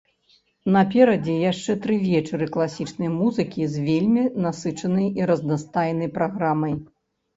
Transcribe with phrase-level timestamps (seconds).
[0.75, 6.73] Наперадзе яшчэ тры вечары класічнай музыкі з вельмі насычанай і разнастайнай праграмай.